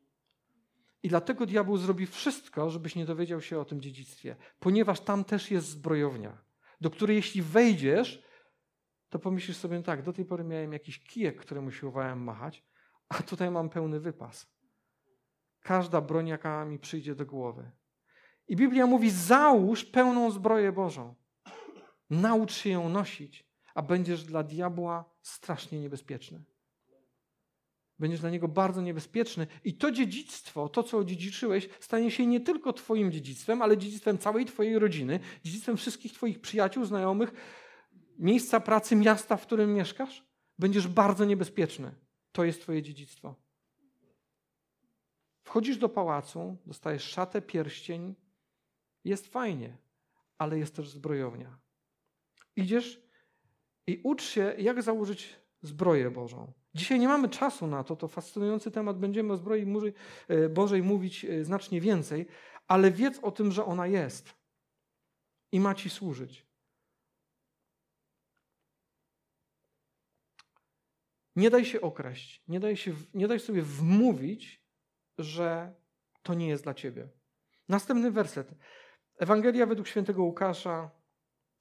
[1.02, 5.50] I dlatego diabeł zrobi wszystko, żebyś nie dowiedział się o tym dziedzictwie, ponieważ tam też
[5.50, 6.49] jest zbrojownia
[6.80, 8.22] do której jeśli wejdziesz,
[9.08, 12.64] to pomyślisz sobie no tak, do tej pory miałem jakiś kijek, którym usiłowałem machać,
[13.08, 14.46] a tutaj mam pełny wypas.
[15.60, 17.70] Każda broń, jaka mi przyjdzie do głowy.
[18.48, 21.14] I Biblia mówi: załóż pełną zbroję Bożą.
[22.10, 26.44] Naucz się ją nosić, a będziesz dla diabła strasznie niebezpieczny.
[28.00, 32.72] Będziesz dla niego bardzo niebezpieczny i to dziedzictwo, to co odziedziczyłeś, stanie się nie tylko
[32.72, 37.32] twoim dziedzictwem, ale dziedzictwem całej twojej rodziny, dziedzictwem wszystkich twoich przyjaciół, znajomych,
[38.18, 40.26] miejsca pracy, miasta, w którym mieszkasz.
[40.58, 41.94] Będziesz bardzo niebezpieczny.
[42.32, 43.34] To jest twoje dziedzictwo.
[45.42, 48.14] Wchodzisz do pałacu, dostajesz szatę, pierścień.
[49.04, 49.76] Jest fajnie,
[50.38, 51.58] ale jest też zbrojownia.
[52.56, 53.02] Idziesz
[53.86, 56.59] i ucz się, jak założyć zbroję Bożą.
[56.74, 59.66] Dzisiaj nie mamy czasu na to, to fascynujący temat, będziemy o zbroi
[60.28, 62.26] e, Bożej mówić e, znacznie więcej,
[62.68, 64.34] ale wiedz o tym, że ona jest
[65.52, 66.46] i ma ci służyć.
[71.36, 74.62] Nie daj się okraść, nie daj, się, nie daj sobie wmówić,
[75.18, 75.74] że
[76.22, 77.08] to nie jest dla ciebie.
[77.68, 78.54] Następny werset.
[79.18, 80.90] Ewangelia według świętego Łukasza,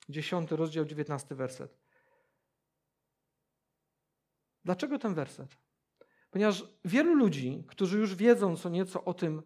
[0.10, 1.79] 10 rozdział, 19 werset.
[4.70, 5.58] Dlaczego ten werset?
[6.32, 9.42] Ponieważ wielu ludzi, którzy już wiedzą co nieco o tym,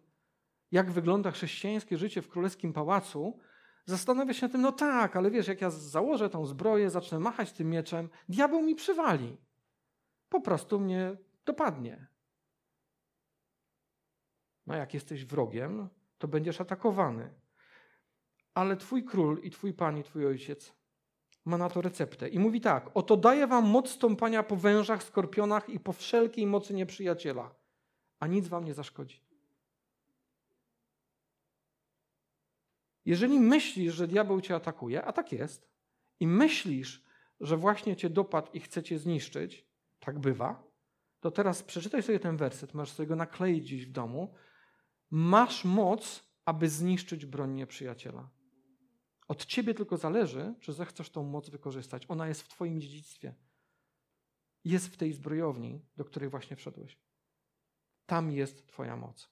[0.70, 3.38] jak wygląda chrześcijańskie życie w królewskim pałacu,
[3.86, 7.52] zastanawia się na tym, no tak, ale wiesz, jak ja założę tą zbroję, zacznę machać
[7.52, 9.36] tym mieczem, diabeł mi przywali.
[10.28, 12.06] Po prostu mnie dopadnie.
[14.66, 17.34] No jak jesteś wrogiem, to będziesz atakowany.
[18.54, 20.74] Ale twój król i twój pan i twój ojciec
[21.44, 25.68] ma na to receptę i mówi tak: Oto daję wam moc stąpania po wężach, skorpionach
[25.68, 27.54] i po wszelkiej mocy nieprzyjaciela,
[28.20, 29.24] a nic wam nie zaszkodzi.
[33.04, 35.70] Jeżeli myślisz, że diabeł cię atakuje, a tak jest,
[36.20, 37.04] i myślisz,
[37.40, 39.66] że właśnie cię dopadł i chce cię zniszczyć,
[40.00, 40.74] tak bywa,
[41.24, 44.34] to teraz przeczytaj sobie ten werset, masz sobie go nakleić gdzieś w domu.
[45.10, 48.28] Masz moc, aby zniszczyć broń nieprzyjaciela.
[49.28, 52.06] Od ciebie tylko zależy, czy zechcesz tą moc wykorzystać.
[52.08, 53.34] Ona jest w twoim dziedzictwie.
[54.64, 56.98] Jest w tej zbrojowni, do której właśnie wszedłeś.
[58.06, 59.30] Tam jest twoja moc.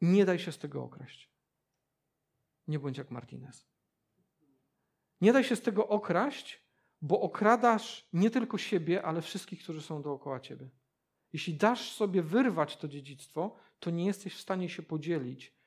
[0.00, 1.30] Nie daj się z tego okraść.
[2.66, 3.70] Nie bądź jak Martinez.
[5.20, 6.64] Nie daj się z tego okraść,
[7.02, 10.70] bo okradasz nie tylko siebie, ale wszystkich, którzy są dookoła ciebie.
[11.32, 15.59] Jeśli dasz sobie wyrwać to dziedzictwo, to nie jesteś w stanie się podzielić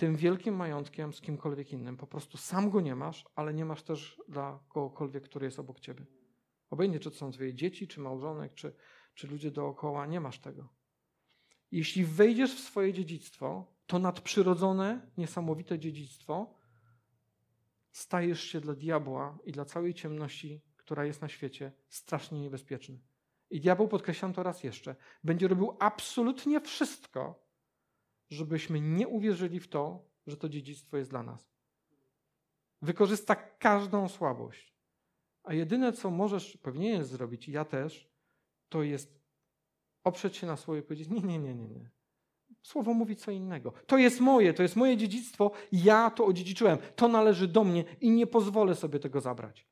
[0.00, 1.96] tym wielkim majątkiem z kimkolwiek innym.
[1.96, 5.80] Po prostu sam go nie masz, ale nie masz też dla kogokolwiek, który jest obok
[5.80, 6.06] ciebie.
[6.70, 8.74] Obojętnie, czy to są twoje dzieci, czy małżonek, czy,
[9.14, 10.68] czy ludzie dookoła, nie masz tego.
[11.72, 16.54] Jeśli wejdziesz w swoje dziedzictwo, to nadprzyrodzone, niesamowite dziedzictwo,
[17.92, 22.98] stajesz się dla diabła i dla całej ciemności, która jest na świecie, strasznie niebezpieczny.
[23.50, 27.49] I diabeł, podkreślam to raz jeszcze, będzie robił absolutnie wszystko,
[28.30, 31.50] żebyśmy nie uwierzyli w to, że to dziedzictwo jest dla nas.
[32.82, 34.74] Wykorzysta każdą słabość.
[35.42, 38.10] A jedyne, co możesz, powinieneś zrobić, ja też,
[38.68, 39.20] to jest
[40.04, 41.90] oprzeć się na słowie i powiedzieć: Nie, nie, nie, nie, nie.
[42.62, 43.72] Słowo mówi co innego.
[43.86, 46.78] To jest moje, to jest moje dziedzictwo, ja to odziedziczyłem.
[46.96, 49.69] To należy do mnie i nie pozwolę sobie tego zabrać.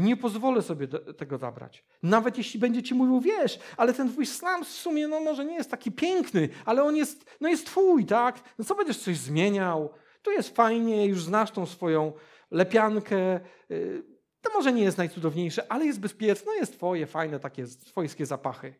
[0.00, 1.84] Nie pozwolę sobie tego zabrać.
[2.02, 5.54] Nawet jeśli będzie ci mówił, wiesz, ale ten twój slam w sumie no może nie
[5.54, 8.40] jest taki piękny, ale on jest, no jest twój, tak?
[8.58, 9.90] No co będziesz coś zmieniał?
[10.22, 12.12] Tu jest fajnie, już znasz tą swoją
[12.50, 13.40] lepiankę.
[13.70, 14.02] Y,
[14.40, 18.74] to może nie jest najcudowniejsze, ale jest bezpieczne, no jest twoje, fajne takie swojskie zapachy.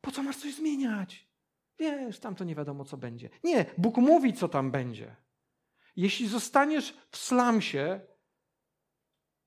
[0.00, 1.28] Po co masz coś zmieniać?
[1.78, 3.30] Wiesz, tam to nie wiadomo, co będzie.
[3.44, 5.16] Nie, Bóg mówi, co tam będzie.
[5.96, 8.00] Jeśli zostaniesz w slamsie,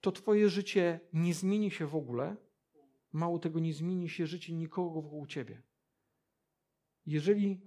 [0.02, 2.36] to twoje życie nie zmieni się w ogóle.
[3.12, 5.62] Mało tego, nie zmieni się życie nikogo wokół ciebie.
[7.06, 7.62] Jeżeli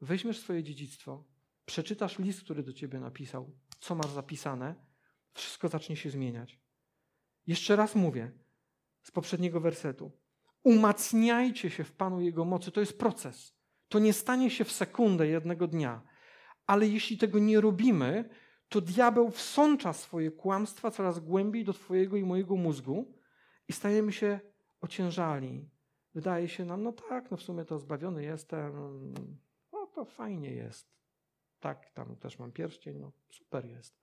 [0.00, 1.24] weźmiesz swoje dziedzictwo,
[1.64, 4.74] przeczytasz list, który do ciebie napisał, co masz zapisane,
[5.34, 6.60] wszystko zacznie się zmieniać.
[7.46, 8.32] Jeszcze raz mówię
[9.02, 10.12] z poprzedniego wersetu.
[10.62, 12.72] Umacniajcie się w Panu Jego mocy.
[12.72, 13.56] To jest proces.
[13.88, 16.02] To nie stanie się w sekundę jednego dnia.
[16.66, 18.30] Ale jeśli tego nie robimy,
[18.70, 23.14] to diabeł wsącza swoje kłamstwa coraz głębiej do Twojego i mojego mózgu
[23.68, 24.40] i stajemy się
[24.80, 25.68] ociężali.
[26.14, 28.72] Wydaje się nam, no tak, no w sumie to zbawiony jestem,
[29.72, 30.90] no to fajnie jest.
[31.60, 34.00] Tak, tam też mam pierścień, no super jest.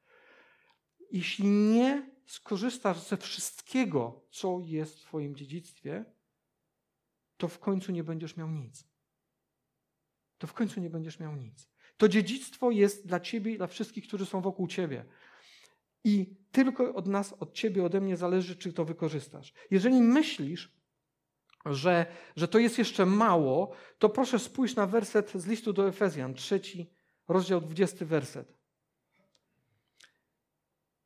[1.11, 6.05] Jeśli nie skorzystasz ze wszystkiego, co jest w Twoim dziedzictwie,
[7.37, 8.87] to w końcu nie będziesz miał nic.
[10.37, 11.69] To w końcu nie będziesz miał nic.
[11.97, 15.05] To dziedzictwo jest dla ciebie i dla wszystkich, którzy są wokół ciebie.
[16.03, 19.53] I tylko od nas, od ciebie, ode mnie zależy, czy to wykorzystasz.
[19.71, 20.77] Jeżeli myślisz,
[21.65, 22.05] że,
[22.35, 26.93] że to jest jeszcze mało, to proszę spójrz na werset z listu do Efezjan, trzeci
[27.27, 28.57] rozdział, dwudziesty werset.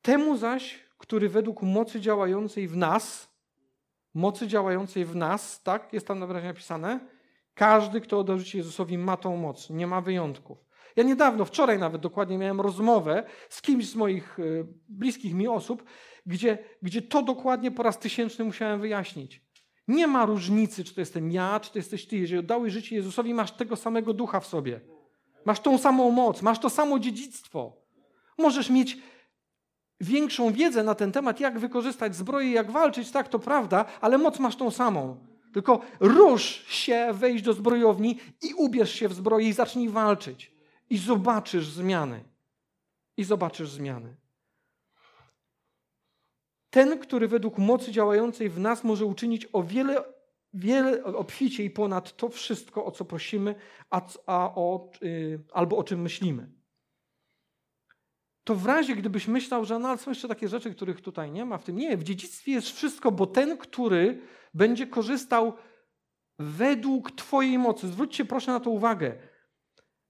[0.02, 3.32] Temu zaś, który według mocy działającej w nas,
[4.14, 7.00] mocy działającej w nas, tak, jest tam na wyraźnie napisane,
[7.54, 10.71] każdy, kto oddarzy Jezusowi, ma tą moc, nie ma wyjątków.
[10.96, 14.42] Ja niedawno, wczoraj nawet dokładnie miałem rozmowę z kimś z moich e,
[14.88, 15.84] bliskich mi osób,
[16.26, 19.42] gdzie, gdzie to dokładnie po raz tysięczny musiałem wyjaśnić.
[19.88, 22.16] Nie ma różnicy, czy to jestem ja, czy to jesteś ty.
[22.16, 24.80] Jeżeli oddałeś życie Jezusowi, masz tego samego ducha w sobie.
[25.44, 27.76] Masz tą samą moc, masz to samo dziedzictwo.
[28.38, 28.98] Możesz mieć
[30.00, 34.38] większą wiedzę na ten temat, jak wykorzystać zbroję, jak walczyć, tak, to prawda, ale moc
[34.38, 35.16] masz tą samą.
[35.52, 40.51] Tylko rusz się, wejdź do zbrojowni i ubierz się w zbroję i zacznij walczyć
[40.92, 42.24] i zobaczysz zmiany.
[43.16, 44.16] I zobaczysz zmiany.
[46.70, 50.04] Ten, który według mocy działającej w nas może uczynić o wiele,
[50.54, 53.54] wiele obficiej ponad to wszystko, o co prosimy,
[53.90, 56.48] a, a o, y, albo o czym myślimy.
[58.44, 61.44] To w razie, gdybyś myślał, że no, ale są jeszcze takie rzeczy, których tutaj nie
[61.44, 61.76] ma w tym.
[61.76, 64.22] Nie, w dziedzictwie jest wszystko, bo ten, który
[64.54, 65.52] będzie korzystał
[66.38, 67.88] według Twojej mocy.
[67.88, 69.31] Zwróćcie proszę na to uwagę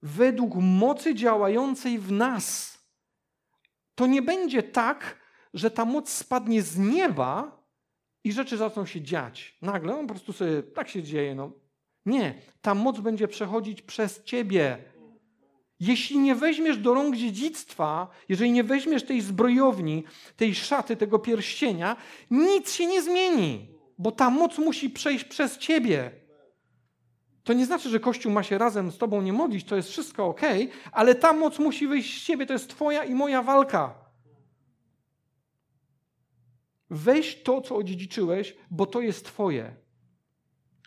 [0.02, 2.78] według mocy działającej w nas.
[3.94, 5.18] To nie będzie tak,
[5.54, 7.62] że ta moc spadnie z nieba
[8.24, 9.58] i rzeczy zaczną się dziać.
[9.62, 11.34] Nagle on po prostu sobie tak się dzieje.
[11.34, 11.52] No.
[12.06, 14.78] Nie, ta moc będzie przechodzić przez ciebie.
[15.80, 20.04] Jeśli nie weźmiesz do rąk dziedzictwa, jeżeli nie weźmiesz tej zbrojowni,
[20.36, 21.96] tej szaty, tego pierścienia,
[22.30, 26.21] nic się nie zmieni, bo ta moc musi przejść przez ciebie.
[27.44, 30.26] To nie znaczy, że Kościół ma się razem z Tobą nie modlić, to jest wszystko
[30.26, 30.40] ok,
[30.92, 33.94] ale ta moc musi wyjść z Ciebie, to jest Twoja i moja walka.
[36.90, 39.76] Weź to, co odziedziczyłeś, bo to jest Twoje.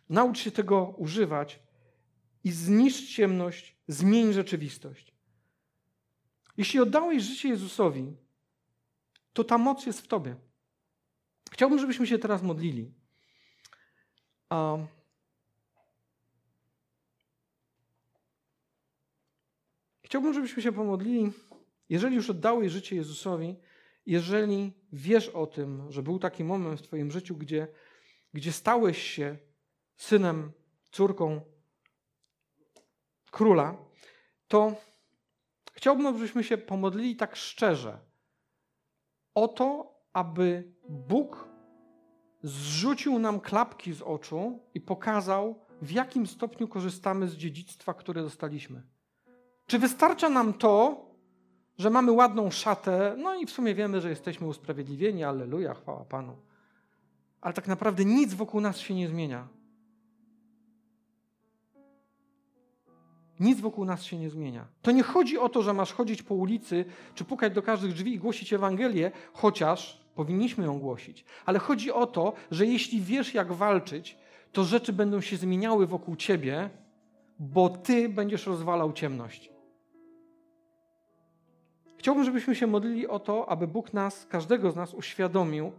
[0.10, 1.60] Naucz się tego używać
[2.44, 5.16] i zniszcz ciemność, zmień rzeczywistość.
[6.58, 8.18] Jeśli oddałeś życie Jezusowi,
[9.34, 10.36] to ta moc jest w Tobie.
[11.52, 12.94] Chciałbym, żebyśmy się teraz modlili.
[14.52, 14.88] Um,
[20.16, 21.32] Chciałbym, żebyśmy się pomodlili.
[21.90, 23.56] Jeżeli już oddałeś życie Jezusowi,
[24.06, 27.68] jeżeli wiesz o tym, że był taki moment w Twoim życiu, gdzie,
[28.34, 29.38] gdzie stałeś się
[29.96, 30.52] synem,
[30.92, 31.42] córką
[33.32, 33.78] króla,
[34.48, 34.76] to
[35.74, 38.00] chciałbym, żebyśmy się pomodlili tak szczerze
[39.34, 41.50] o to, aby Bóg
[42.44, 48.95] zrzucił nam klapki z oczu i pokazał, w jakim stopniu korzystamy z dziedzictwa, które dostaliśmy.
[49.68, 51.06] Czy wystarcza nam to,
[51.78, 56.38] że mamy ładną szatę, no i w sumie wiemy, że jesteśmy usprawiedliwieni, alleluja, chwała Panu.
[57.42, 59.48] Ale tak naprawdę nic wokół nas się nie zmienia.
[63.40, 64.68] Nic wokół nas się nie zmienia.
[64.82, 66.86] To nie chodzi o to, że masz chodzić po ulicy,
[67.16, 71.26] czy pukać do każdych drzwi i głosić Ewangelię, chociaż Powinniśmy ją głosić.
[71.46, 74.18] Ale chodzi o to, że jeśli wiesz, jak walczyć,
[74.52, 76.70] to rzeczy będą się zmieniały wokół ciebie,
[77.40, 79.55] bo ty będziesz rozwalał ciemność.
[82.06, 85.72] Chciałbym, żebyśmy się modlili o to, aby Bóg nas, każdego z nas uświadomił,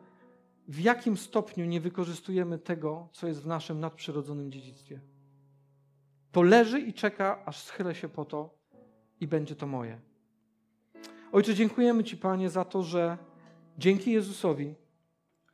[0.68, 5.00] w jakim stopniu nie wykorzystujemy tego, co jest w naszym nadprzyrodzonym dziedzictwie.
[6.32, 8.58] To leży i czeka, aż schylę się po to
[9.20, 10.00] i będzie to moje.
[11.32, 13.18] Ojcze, dziękujemy Ci, Panie, za to, że
[13.78, 14.74] dzięki Jezusowi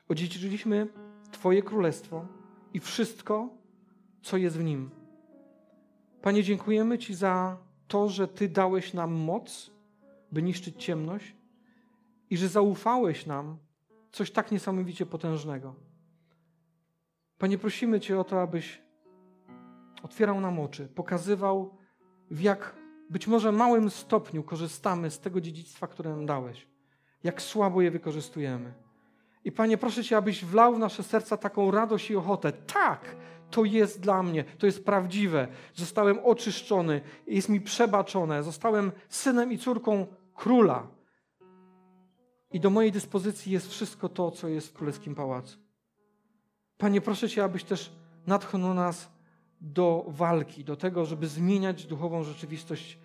[0.08, 0.88] odziedziczyliśmy
[1.32, 2.26] Twoje królestwo
[2.74, 3.48] i wszystko,
[4.22, 4.90] co jest w nim.
[6.22, 7.56] Panie, dziękujemy Ci za
[7.88, 9.71] to, że Ty dałeś nam moc,
[10.32, 11.36] by niszczyć ciemność
[12.30, 13.58] i że zaufałeś nam
[14.12, 15.74] coś tak niesamowicie potężnego.
[17.38, 18.82] Panie, prosimy Cię o to, abyś
[20.02, 21.76] otwierał nam oczy, pokazywał,
[22.30, 22.76] w jak
[23.10, 26.68] być może małym stopniu korzystamy z tego dziedzictwa, które nam dałeś,
[27.24, 28.74] jak słabo je wykorzystujemy.
[29.44, 32.52] I Panie, proszę Cię, abyś wlał w nasze serca taką radość i ochotę.
[32.52, 33.16] Tak,
[33.50, 35.48] to jest dla mnie, to jest prawdziwe.
[35.74, 40.06] Zostałem oczyszczony, jest mi przebaczone, zostałem synem i córką
[40.42, 40.88] króla.
[42.52, 45.58] I do mojej dyspozycji jest wszystko to, co jest w królewskim pałacu.
[46.78, 47.92] Panie, proszę Cię, abyś też
[48.26, 49.12] natchnął nas
[49.60, 52.98] do walki, do tego, żeby zmieniać duchową rzeczywistość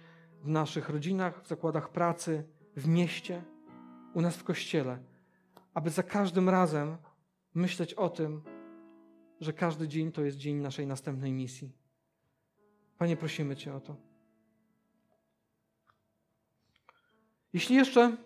[0.44, 2.44] w naszych rodzinach, w zakładach pracy,
[2.76, 3.44] w mieście,
[4.14, 5.00] u nas w kościele,
[5.74, 6.98] aby za każdym razem
[7.54, 8.42] myśleć o tym,
[9.42, 11.72] że każdy dzień to jest dzień naszej następnej misji.
[12.98, 14.07] Panie, prosimy Cię o to.
[17.54, 18.18] Jeśli jeszcze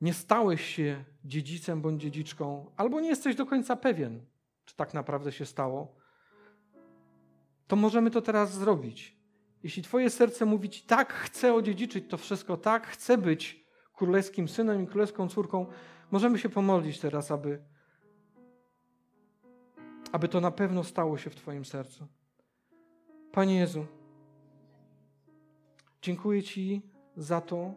[0.00, 4.26] nie stałeś się dziedzicem bądź dziedziczką, albo nie jesteś do końca pewien,
[4.64, 5.94] czy tak naprawdę się stało,
[7.66, 9.18] to możemy to teraz zrobić.
[9.62, 14.82] Jeśli Twoje serce mówi Ci, tak, chcę odziedziczyć to wszystko, tak, chcę być królewskim synem
[14.82, 15.66] i królewską córką,
[16.10, 17.62] możemy się pomodlić teraz, aby,
[20.12, 22.06] aby to na pewno stało się w Twoim sercu.
[23.32, 23.86] Panie Jezu,
[26.02, 26.82] dziękuję Ci
[27.16, 27.74] za to,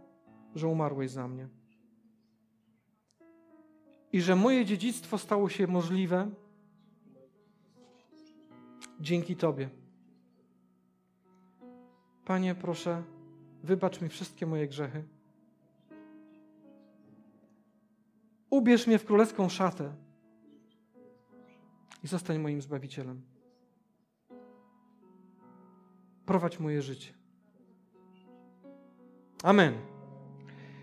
[0.56, 1.48] że umarłeś za mnie.
[4.14, 6.32] I że moje dziedzictwo stało się możliwe
[9.00, 9.70] dzięki Tobie.
[12.26, 13.04] Panie, proszę,
[13.64, 15.04] wybacz mi wszystkie moje grzechy.
[18.50, 19.94] Ubierz mnie w królewską szatę
[22.04, 23.22] i zostań moim zbawicielem.
[26.26, 27.21] Prowadź moje życie.
[29.44, 29.91] Amen.